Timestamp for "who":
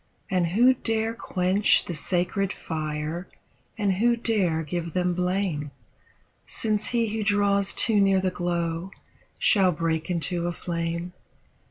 0.47-0.73, 3.97-4.15, 7.15-7.23